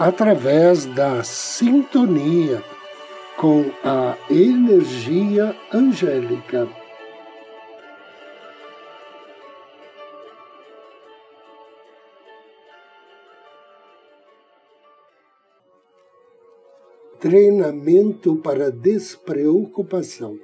através 0.00 0.86
da 0.86 1.22
sintonia 1.22 2.64
com 3.36 3.70
a 3.84 4.16
energia 4.30 5.54
angélica. 5.70 6.66
Treinamento 17.20 18.36
para 18.36 18.70
despreocupação. 18.70 20.38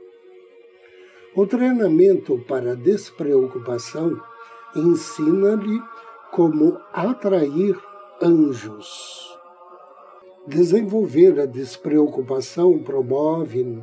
O 1.35 1.47
treinamento 1.47 2.39
para 2.47 2.77
despreocupação 2.77 4.21
ensina-lhe 4.75 5.81
como 6.31 6.79
atrair 6.93 7.81
anjos. 8.21 9.26
Desenvolver 10.47 11.41
a 11.41 11.47
despreocupação 11.47 12.79
promove 12.79 13.83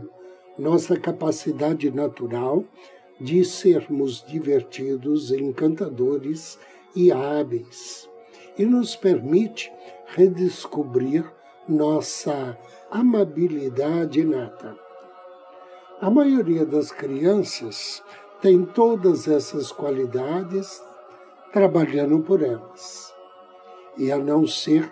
nossa 0.57 0.97
capacidade 0.97 1.91
natural 1.91 2.63
de 3.19 3.43
sermos 3.43 4.23
divertidos, 4.25 5.31
encantadores 5.31 6.57
e 6.95 7.11
hábeis, 7.11 8.09
e 8.57 8.65
nos 8.65 8.95
permite 8.95 9.71
redescobrir 10.05 11.25
nossa 11.67 12.57
amabilidade 12.89 14.21
inata. 14.21 14.77
A 15.99 16.09
maioria 16.09 16.65
das 16.65 16.91
crianças 16.91 18.01
tem 18.41 18.63
todas 18.65 19.27
essas 19.27 19.71
qualidades 19.71 20.81
trabalhando 21.51 22.19
por 22.19 22.41
elas. 22.41 23.13
E 23.97 24.11
a 24.11 24.17
não 24.17 24.47
ser 24.47 24.91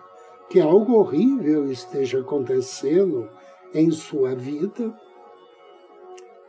que 0.51 0.59
algo 0.59 0.95
horrível 0.95 1.71
esteja 1.71 2.19
acontecendo 2.19 3.29
em 3.73 3.89
sua 3.89 4.35
vida, 4.35 4.93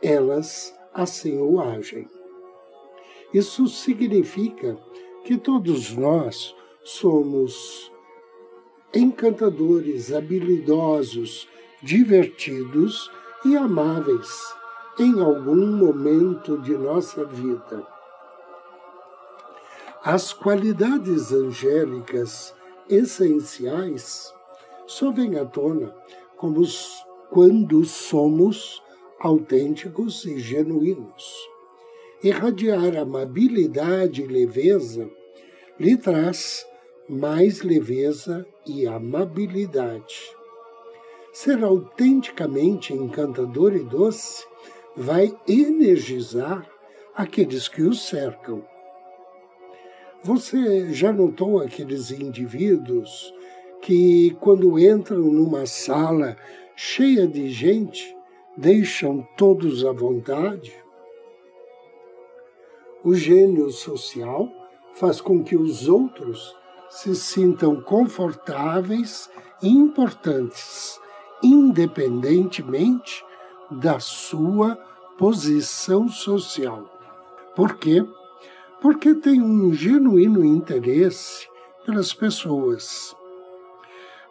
elas 0.01 0.77
assim 0.93 1.39
o 1.39 1.61
agem. 1.61 2.05
Isso 3.33 3.65
significa 3.69 4.77
que 5.23 5.37
todos 5.37 5.95
nós 5.95 6.53
somos 6.83 7.89
encantadores, 8.93 10.11
habilidosos, 10.11 11.47
divertidos 11.81 13.09
e 13.45 13.55
amáveis 13.55 14.53
em 14.99 15.21
algum 15.21 15.77
momento 15.77 16.57
de 16.57 16.77
nossa 16.77 17.23
vida. 17.23 17.87
As 20.03 20.33
qualidades 20.33 21.31
angélicas 21.31 22.53
essenciais 22.89 24.33
só 24.85 25.11
vêm 25.11 25.37
à 25.37 25.45
tona 25.45 25.95
como 26.37 26.63
quando 27.29 27.83
somos 27.85 28.81
autênticos 29.19 30.25
e 30.25 30.39
genuínos. 30.39 31.47
Irradiar 32.23 32.97
amabilidade 32.97 34.21
e 34.21 34.27
leveza 34.27 35.09
lhe 35.79 35.97
traz 35.97 36.65
mais 37.09 37.61
leveza 37.61 38.45
e 38.65 38.87
amabilidade. 38.87 40.15
Ser 41.33 41.63
autenticamente 41.63 42.93
encantador 42.93 43.75
e 43.75 43.83
doce 43.83 44.45
vai 44.95 45.35
energizar 45.47 46.69
aqueles 47.15 47.67
que 47.67 47.81
o 47.81 47.93
cercam 47.93 48.63
você 50.23 50.93
já 50.93 51.11
notou 51.11 51.59
aqueles 51.59 52.09
indivíduos 52.11 53.33
que, 53.81 54.35
quando 54.39 54.79
entram 54.79 55.19
numa 55.19 55.65
sala 55.65 56.37
cheia 56.75 57.27
de 57.27 57.49
gente, 57.49 58.15
deixam 58.55 59.27
todos 59.35 59.83
à 59.83 59.91
vontade? 59.91 60.73
O 63.03 63.13
gênio 63.13 63.69
social 63.69 64.49
faz 64.93 65.19
com 65.19 65.43
que 65.43 65.57
os 65.57 65.89
outros 65.89 66.55
se 66.89 67.13
sintam 67.15 67.81
confortáveis 67.81 69.29
e 69.61 69.67
importantes, 69.67 70.97
independentemente 71.43 73.25
da 73.69 73.99
sua 73.99 74.77
posição 75.17 76.07
social. 76.07 76.89
Por 77.55 77.75
quê? 77.77 78.05
Porque 78.83 79.15
tem 79.15 79.41
um 79.41 79.73
genuíno 79.73 80.43
interesse 80.43 81.47
pelas 81.85 82.13
pessoas. 82.13 83.15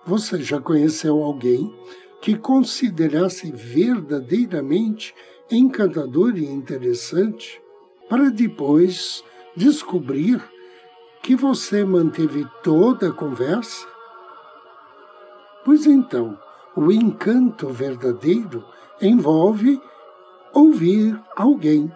Você 0.05 0.43
já 0.43 0.61
conheceu 0.61 1.23
alguém 1.23 1.75
que 2.21 2.37
considerasse 2.37 3.51
verdadeiramente 3.51 5.15
encantador 5.51 6.37
e 6.37 6.45
interessante, 6.45 7.63
para 8.11 8.29
depois 8.29 9.25
descobrir 9.57 10.39
que 11.23 11.35
você 11.35 11.83
manteve 11.83 12.47
toda 12.63 13.09
a 13.09 13.13
conversa? 13.13 13.87
Pois 15.65 15.87
então, 15.87 16.39
o 16.77 16.93
encanto 16.93 17.71
verdadeiro 17.71 18.63
envolve 19.01 19.81
ouvir 20.53 21.19
alguém 21.35 21.91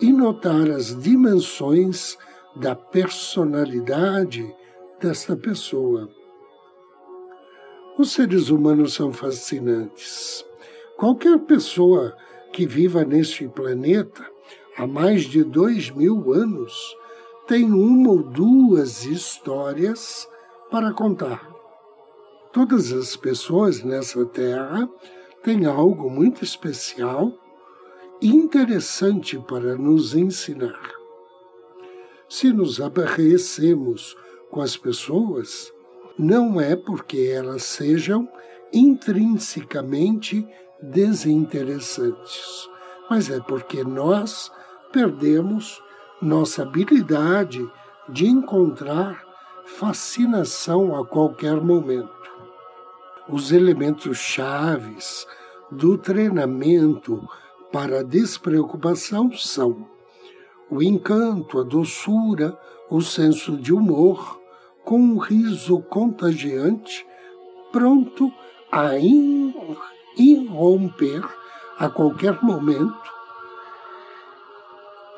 e 0.00 0.12
notar 0.12 0.70
as 0.70 0.94
dimensões 1.00 2.16
da 2.54 2.74
personalidade 2.74 4.46
desta 5.00 5.36
pessoa. 5.36 6.08
Os 7.98 8.12
seres 8.12 8.50
humanos 8.50 8.94
são 8.94 9.12
fascinantes. 9.12 10.44
Qualquer 10.96 11.38
pessoa 11.40 12.14
que 12.52 12.66
viva 12.66 13.04
neste 13.04 13.48
planeta 13.48 14.24
há 14.76 14.86
mais 14.86 15.24
de 15.24 15.42
dois 15.42 15.90
mil 15.90 16.32
anos 16.32 16.74
tem 17.46 17.64
uma 17.64 18.10
ou 18.10 18.22
duas 18.22 19.04
histórias 19.04 20.28
para 20.70 20.92
contar. 20.92 21.50
Todas 22.52 22.92
as 22.92 23.16
pessoas 23.16 23.82
nessa 23.82 24.24
terra 24.26 24.88
têm 25.42 25.64
algo 25.66 26.10
muito 26.10 26.42
especial 26.42 27.32
interessante 28.20 29.38
para 29.38 29.76
nos 29.76 30.14
ensinar. 30.14 30.80
Se 32.28 32.52
nos 32.52 32.80
aborrecemos 32.80 34.16
com 34.50 34.60
as 34.60 34.76
pessoas, 34.76 35.72
não 36.18 36.60
é 36.60 36.74
porque 36.74 37.30
elas 37.32 37.62
sejam 37.62 38.28
intrinsecamente 38.72 40.46
desinteressantes, 40.82 42.68
mas 43.08 43.30
é 43.30 43.38
porque 43.40 43.84
nós 43.84 44.50
perdemos 44.92 45.82
nossa 46.20 46.62
habilidade 46.62 47.64
de 48.08 48.26
encontrar 48.26 49.24
fascinação 49.64 50.96
a 50.96 51.04
qualquer 51.04 51.60
momento. 51.60 52.10
Os 53.28 53.52
elementos 53.52 54.18
chaves 54.18 55.26
do 55.70 55.98
treinamento 55.98 57.28
para 57.76 58.00
a 58.00 58.02
despreocupação 58.02 59.30
são 59.36 59.86
o 60.70 60.82
encanto, 60.82 61.60
a 61.60 61.62
doçura, 61.62 62.58
o 62.88 63.02
senso 63.02 63.54
de 63.54 63.70
humor, 63.70 64.40
com 64.82 64.98
um 64.98 65.18
riso 65.18 65.82
contagiante, 65.82 67.06
pronto 67.70 68.32
a 68.72 68.92
irromper 70.16 71.22
a 71.78 71.90
qualquer 71.90 72.42
momento, 72.42 73.12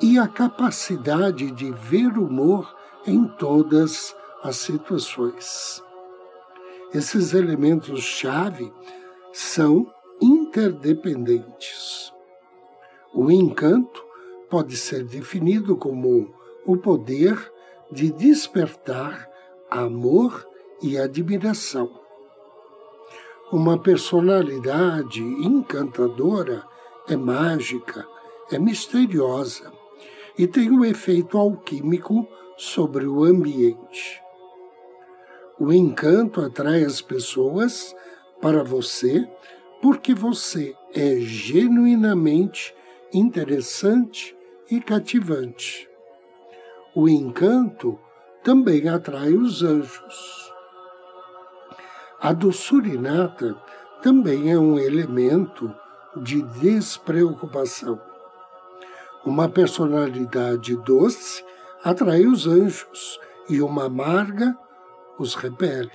e 0.03 0.19
a 0.19 0.27
capacidade 0.27 1.53
de 1.53 1.71
ver 1.71 2.19
humor 2.19 2.77
em 3.07 3.25
todas 3.25 4.17
as 4.43 4.57
situações. 4.57 5.81
Esses 6.93 7.35
elementos-chave 7.35 8.73
são 9.33 9.87
interdependentes. 10.21 12.18
O 13.21 13.33
encanto 13.33 14.07
pode 14.49 14.77
ser 14.77 15.03
definido 15.03 15.77
como 15.77 16.33
o 16.65 16.77
poder 16.77 17.37
de 17.91 18.13
despertar 18.13 19.29
amor 19.69 20.47
e 20.81 20.97
admiração. 20.97 21.91
Uma 23.51 23.77
personalidade 23.77 25.21
encantadora 25.21 26.65
é 27.09 27.17
mágica, 27.17 28.07
é 28.53 28.57
misteriosa 28.57 29.73
e 30.39 30.47
tem 30.47 30.71
um 30.71 30.85
efeito 30.85 31.37
alquímico 31.37 32.25
sobre 32.57 33.05
o 33.05 33.25
ambiente. 33.25 34.23
O 35.59 35.73
encanto 35.73 36.41
atrai 36.41 36.85
as 36.85 37.01
pessoas 37.01 37.97
para 38.41 38.63
você 38.63 39.29
porque 39.83 40.15
você 40.15 40.73
é 40.95 41.17
genuinamente 41.19 42.78
interessante 43.13 44.37
e 44.71 44.81
cativante. 44.81 45.89
O 46.95 47.09
encanto 47.09 47.99
também 48.43 48.89
atrai 48.89 49.33
os 49.33 49.63
anjos. 49.63 50.53
A 52.21 52.33
doçura 52.33 52.89
inata 52.89 53.57
também 54.03 54.51
é 54.53 54.59
um 54.59 54.79
elemento 54.79 55.75
de 56.17 56.43
despreocupação. 56.43 58.01
Uma 59.25 59.49
personalidade 59.49 60.77
doce 60.77 61.45
atrai 61.83 62.27
os 62.27 62.47
anjos 62.47 63.21
e 63.49 63.63
uma 63.63 63.87
amarga 63.87 64.57
os 65.19 65.35
repele. 65.35 65.91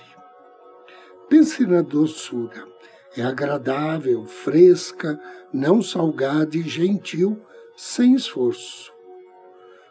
Pense 1.28 1.66
na 1.66 1.82
doçura. 1.82 2.73
É 3.16 3.22
agradável, 3.22 4.24
fresca, 4.24 5.20
não 5.52 5.80
salgada 5.80 6.56
e 6.56 6.62
gentil, 6.62 7.40
sem 7.76 8.14
esforço. 8.14 8.92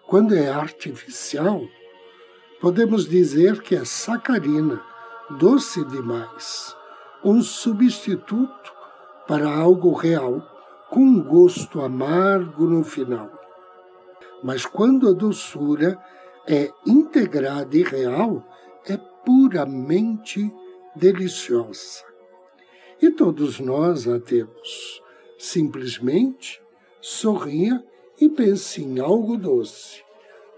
Quando 0.07 0.35
é 0.35 0.49
artificial, 0.49 1.61
podemos 2.59 3.07
dizer 3.07 3.61
que 3.61 3.75
é 3.75 3.85
sacarina 3.85 4.81
doce 5.39 5.83
demais, 5.85 6.75
um 7.23 7.41
substituto 7.41 8.73
para 9.27 9.49
algo 9.49 9.93
real, 9.93 10.41
com 10.89 10.99
um 10.99 11.23
gosto 11.23 11.81
amargo 11.81 12.65
no 12.65 12.83
final. 12.83 13.31
Mas 14.43 14.65
quando 14.65 15.07
a 15.07 15.13
doçura 15.13 15.97
é 16.45 16.69
integrada 16.85 17.75
e 17.75 17.83
real, 17.83 18.43
é 18.85 18.97
puramente 19.25 20.53
deliciosa. 20.93 22.12
E 23.03 23.11
todos 23.11 23.59
nós 23.59 24.07
a 24.07 24.17
temos. 24.17 25.03
Simplesmente 25.37 26.63
sorria 27.01 27.83
e 28.17 28.29
pense 28.29 28.81
em 28.81 28.97
algo 28.97 29.35
doce, 29.35 30.01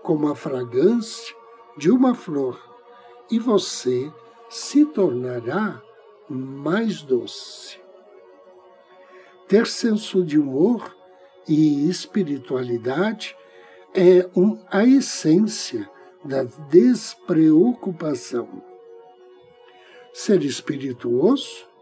como 0.04 0.28
a 0.28 0.36
fragrância 0.36 1.36
de 1.76 1.90
uma 1.90 2.14
flor, 2.14 2.62
e 3.32 3.40
você 3.40 4.14
se 4.48 4.86
tornará 4.86 5.82
mais 6.30 7.02
doce. 7.02 7.80
Ter 9.48 9.66
senso 9.66 10.24
de 10.24 10.38
humor 10.38 10.96
e 11.48 11.90
espiritualidade 11.90 13.36
é 13.92 14.30
um, 14.36 14.60
a 14.70 14.86
essência 14.86 15.90
da 16.24 16.44
despreocupação. 16.44 18.62
Ser 20.14 20.44
espirituoso 20.44 21.74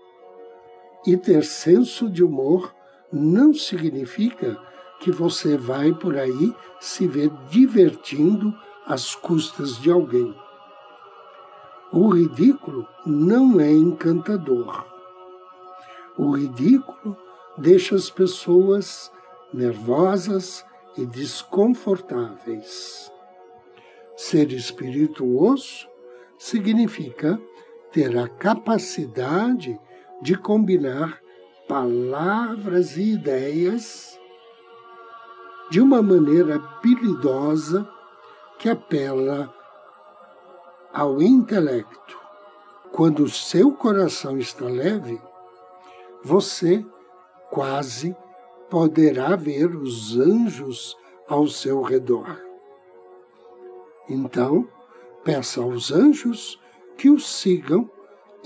e 1.05 1.17
ter 1.17 1.43
senso 1.43 2.09
de 2.09 2.23
humor 2.23 2.73
não 3.11 3.53
significa 3.53 4.57
que 4.99 5.11
você 5.11 5.57
vai 5.57 5.93
por 5.93 6.17
aí 6.17 6.55
se 6.79 7.07
ver 7.07 7.29
divertindo 7.49 8.53
às 8.85 9.13
custas 9.13 9.77
de 9.77 9.91
alguém. 9.91 10.33
O 11.91 12.09
ridículo 12.09 12.87
não 13.05 13.59
é 13.59 13.71
encantador. 13.71 14.85
O 16.17 16.31
ridículo 16.31 17.15
deixa 17.57 17.95
as 17.95 18.09
pessoas 18.09 19.11
nervosas 19.53 20.65
e 20.97 21.05
desconfortáveis. 21.05 23.11
Ser 24.15 24.51
espirituoso 24.51 25.87
significa 26.37 27.39
ter 27.91 28.17
a 28.17 28.27
capacidade 28.27 29.71
de 29.71 29.92
combinar 30.37 31.19
palavras 31.67 32.95
e 32.95 33.13
ideias 33.13 34.17
de 35.69 35.81
uma 35.81 36.01
maneira 36.01 36.55
habilidosa 36.55 37.85
que 38.57 38.69
apela 38.69 39.53
ao 40.93 41.21
intelecto. 41.21 42.17
Quando 42.91 43.23
o 43.23 43.29
seu 43.29 43.71
coração 43.71 44.37
está 44.37 44.65
leve, 44.65 45.19
você 46.23 46.85
quase 47.49 48.15
poderá 48.69 49.35
ver 49.35 49.75
os 49.75 50.17
anjos 50.17 50.95
ao 51.27 51.47
seu 51.47 51.81
redor. 51.81 52.39
Então, 54.07 54.67
peça 55.23 55.61
aos 55.61 55.91
anjos 55.91 56.59
que 56.97 57.09
o 57.09 57.19
sigam 57.19 57.89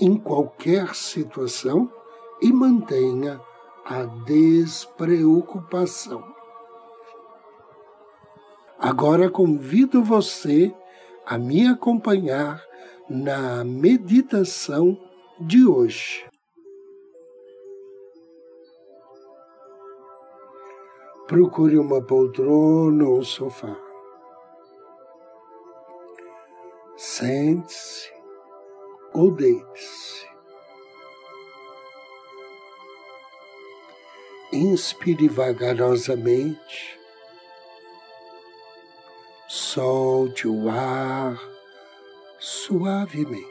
em 0.00 0.16
qualquer 0.16 0.94
situação 0.94 1.92
e 2.40 2.52
mantenha 2.52 3.40
a 3.84 4.04
despreocupação. 4.04 6.22
Agora 8.78 9.28
convido 9.28 10.04
você 10.04 10.72
a 11.26 11.36
me 11.36 11.66
acompanhar 11.66 12.62
na 13.08 13.64
meditação 13.64 14.96
de 15.40 15.66
hoje. 15.66 16.28
Procure 21.26 21.78
uma 21.78 22.02
poltrona 22.02 23.06
ou 23.06 23.22
sofá. 23.22 23.76
Sente-se 26.96 28.17
ou 29.12 29.30
deite-se. 29.30 30.26
Inspire 34.52 35.28
vagarosamente 35.28 36.98
solte 39.48 40.48
o 40.48 40.68
ar 40.68 41.38
suavemente. 42.38 43.46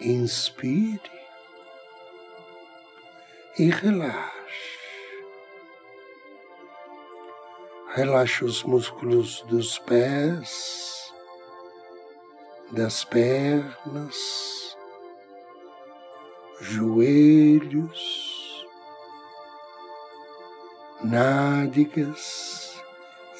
Inspire 0.00 1.10
e 3.58 3.70
relaxe. 3.70 4.37
Relaxe 7.98 8.44
os 8.44 8.62
músculos 8.62 9.42
dos 9.48 9.76
pés, 9.80 11.12
das 12.70 13.02
pernas, 13.02 14.76
joelhos, 16.60 17.98
nádegas 21.02 22.80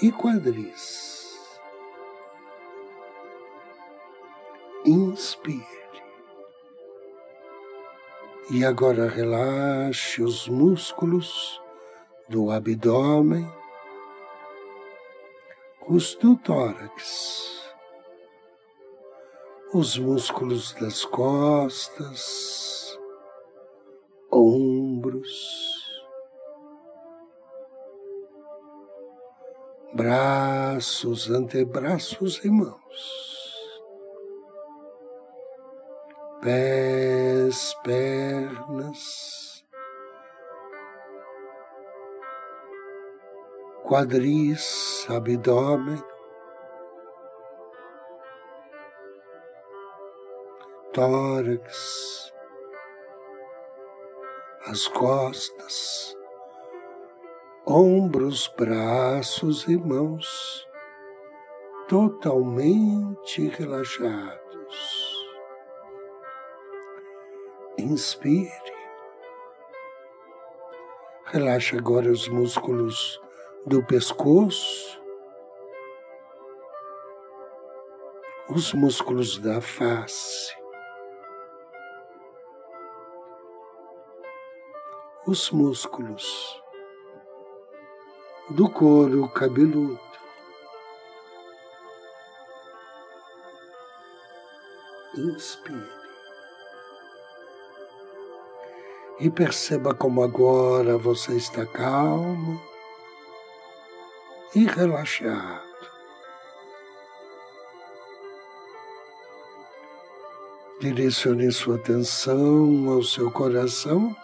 e 0.02 0.10
quadris. 0.10 1.38
Inspire. 4.84 5.62
E 8.50 8.64
agora 8.64 9.08
relaxe 9.08 10.20
os 10.20 10.48
músculos 10.48 11.62
do 12.28 12.50
abdômen, 12.50 13.48
os 15.90 16.14
do 16.16 16.37
tórax, 16.37 17.64
os 19.73 19.97
músculos 19.97 20.75
das 20.75 21.02
costas, 21.02 22.99
ombros, 24.30 25.33
braços, 29.95 31.30
antebraços 31.30 32.45
e 32.45 32.50
mãos, 32.50 33.80
pés, 36.42 37.75
pernas, 37.83 39.47
quadris, 43.88 45.07
abdômen, 45.09 45.99
tórax, 50.92 52.30
as 54.66 54.87
costas, 54.88 56.14
ombros, 57.66 58.47
braços 58.59 59.66
e 59.66 59.78
mãos 59.78 60.68
totalmente 61.88 63.49
relaxados. 63.49 65.26
Inspire. 67.78 68.52
Relaxa 71.25 71.78
agora 71.78 72.11
os 72.11 72.28
músculos 72.28 73.18
do 73.66 73.82
pescoço, 73.84 75.00
os 78.48 78.72
músculos 78.72 79.38
da 79.38 79.60
face, 79.60 80.56
os 85.26 85.50
músculos 85.50 86.62
do 88.50 88.70
couro 88.70 89.28
cabeludo. 89.28 90.00
Inspire. 95.16 95.98
E 99.20 99.28
perceba 99.28 99.92
como 99.92 100.22
agora 100.22 100.96
você 100.96 101.36
está 101.36 101.66
calmo 101.66 102.77
e 104.54 104.64
relaxado. 104.64 105.68
Direcione 110.80 111.50
sua 111.50 111.76
atenção 111.76 112.88
ao 112.88 113.02
seu 113.02 113.30
coração. 113.30 114.16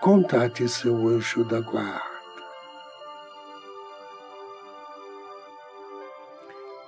Contate 0.00 0.68
seu 0.68 0.96
anjo 1.08 1.44
da 1.44 1.60
guarda. 1.60 2.10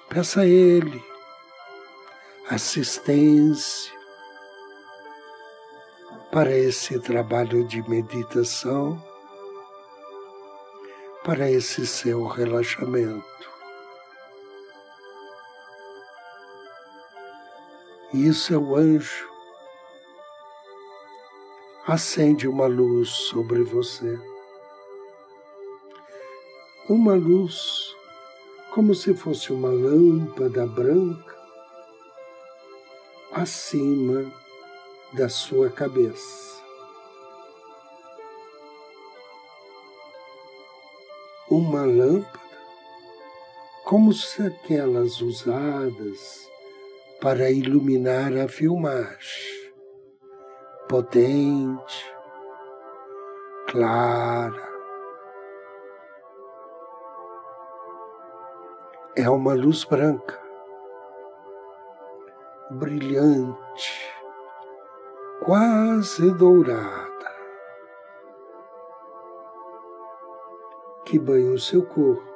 Peça 0.08 0.42
a 0.42 0.46
ele 0.46 1.02
assistência 2.49 3.92
para 6.30 6.50
esse 6.50 6.99
trabalho 7.00 7.66
de 7.66 7.87
meditação, 7.88 9.02
para 11.25 11.50
esse 11.50 11.87
seu 11.87 12.26
relaxamento. 12.26 13.50
Isso 18.12 18.52
é 18.52 18.59
o 18.59 18.76
anjo. 18.76 19.31
Acende 21.87 22.47
uma 22.47 22.67
luz 22.67 23.09
sobre 23.09 23.62
você. 23.62 24.19
Uma 26.88 27.14
luz 27.14 27.95
como 28.73 28.95
se 28.95 29.14
fosse 29.14 29.52
uma 29.52 29.71
lâmpada 29.71 30.67
branca 30.67 31.37
acima 33.33 34.31
da 35.12 35.29
sua 35.29 35.71
cabeça. 35.71 36.62
Uma 41.54 41.85
lâmpada 41.85 42.40
como 43.85 44.11
se 44.11 44.40
aquelas 44.47 45.21
usadas 45.21 46.49
para 47.21 47.50
iluminar 47.50 48.32
a 48.38 48.49
filmagem. 48.49 49.71
Potente, 50.88 52.14
clara. 53.68 54.66
É 59.14 59.28
uma 59.28 59.52
luz 59.52 59.85
branca, 59.85 60.40
brilhante, 62.71 64.11
quase 65.44 66.30
dourada, 66.30 67.12
que 71.12 71.19
banha 71.19 71.52
o 71.52 71.59
seu 71.59 71.85
corpo 71.85 72.26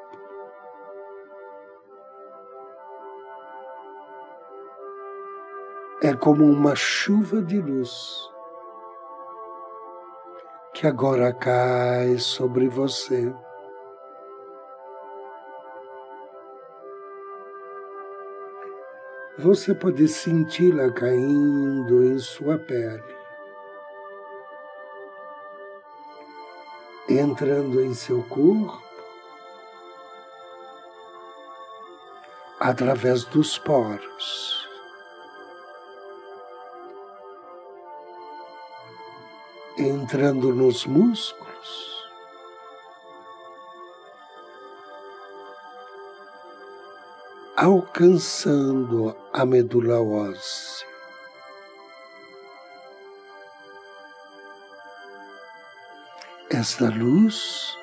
é 6.03 6.13
como 6.13 6.45
uma 6.45 6.77
chuva 6.77 7.41
de 7.41 7.59
luz 7.59 8.31
que 10.75 10.87
agora 10.87 11.33
cai 11.33 12.19
sobre 12.19 12.69
você. 12.69 13.35
Você 19.39 19.75
pode 19.75 20.07
senti-la 20.07 20.93
caindo 20.93 22.05
em 22.05 22.19
sua 22.19 22.59
pele, 22.59 23.16
entrando 27.09 27.83
em 27.83 27.95
seu 27.95 28.23
corpo, 28.23 28.83
através 32.61 33.25
dos 33.25 33.59
poros. 33.59 34.57
entrando 39.79 40.55
nos 40.55 40.87
músculos. 40.87 41.47
Alcançando 47.57 49.17
a 49.33 49.45
medula 49.45 50.01
óssea. 50.01 50.76
Esta 56.59 56.89
luz 56.89 57.77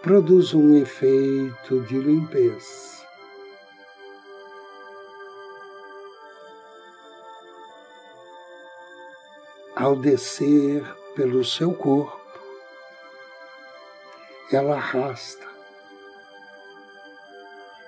produz 0.00 0.54
um 0.54 0.74
efeito 0.74 1.82
de 1.82 1.98
limpeza. 1.98 2.96
ao 9.76 9.94
descer 9.96 10.82
pelo 11.14 11.44
seu 11.44 11.74
corpo, 11.74 12.40
ela 14.50 14.76
arrasta 14.76 15.46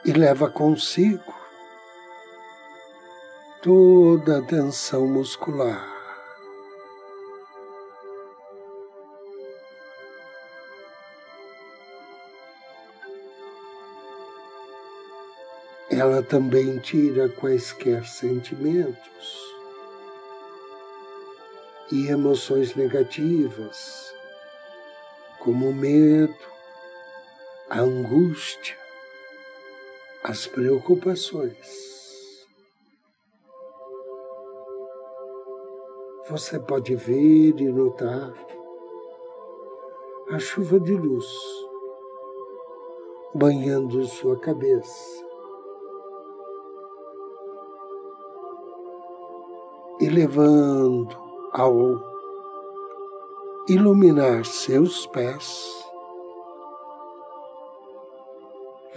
e 0.04 0.12
leva 0.12 0.50
consigo 0.50 1.34
toda 3.62 4.40
a 4.40 4.42
tensão 4.42 5.06
muscular. 5.06 5.98
Ela 15.90 16.23
também 16.23 16.78
tira 16.80 17.30
quaisquer 17.30 18.04
sentimentos 18.04 19.57
e 21.90 22.09
emoções 22.09 22.75
negativas, 22.75 24.12
como 25.38 25.71
o 25.71 25.75
medo, 25.75 26.37
a 27.71 27.80
angústia, 27.80 28.76
as 30.23 30.47
preocupações. 30.47 31.88
Você 36.28 36.61
pode 36.61 36.95
ver 36.97 37.59
e 37.59 37.73
notar 37.73 38.35
a 40.30 40.38
chuva 40.38 40.78
de 40.78 40.92
luz 40.92 41.26
banhando 43.35 44.04
sua 44.04 44.38
cabeça. 44.38 45.27
Levando 50.10 51.14
ao 51.52 52.02
iluminar 53.68 54.46
seus 54.46 55.06
pés, 55.06 55.86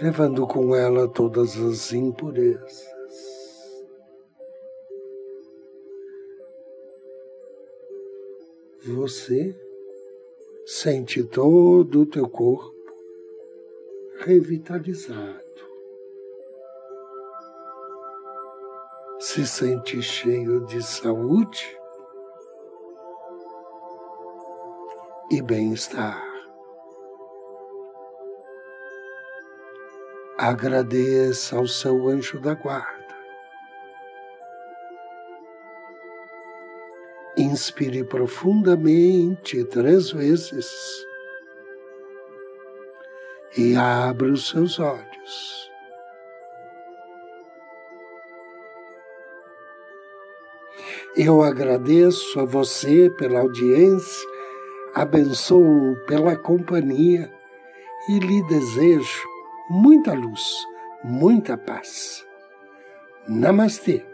levando 0.00 0.46
com 0.46 0.74
ela 0.74 1.06
todas 1.06 1.56
as 1.58 1.92
impurezas. 1.92 2.86
Você 8.84 9.54
sente 10.64 11.22
todo 11.24 12.00
o 12.00 12.06
teu 12.06 12.26
corpo 12.28 12.72
revitalizado. 14.24 15.41
Se 19.24 19.46
sente 19.46 20.02
cheio 20.02 20.66
de 20.66 20.82
saúde 20.82 21.78
e 25.30 25.40
bem-estar. 25.40 26.20
Agradeça 30.36 31.56
ao 31.56 31.68
seu 31.68 32.08
anjo 32.08 32.40
da 32.40 32.54
guarda. 32.54 33.16
Inspire 37.38 38.02
profundamente 38.02 39.64
três 39.66 40.10
vezes 40.10 40.66
e 43.56 43.76
abra 43.76 44.32
os 44.32 44.48
seus 44.48 44.80
olhos. 44.80 45.71
Eu 51.14 51.42
agradeço 51.42 52.40
a 52.40 52.44
você 52.44 53.10
pela 53.10 53.40
audiência, 53.40 54.26
abençoo 54.94 55.94
pela 56.06 56.34
companhia 56.34 57.30
e 58.08 58.18
lhe 58.18 58.42
desejo 58.48 59.28
muita 59.68 60.14
luz, 60.14 60.42
muita 61.04 61.58
paz. 61.58 62.24
Namastê. 63.28 64.11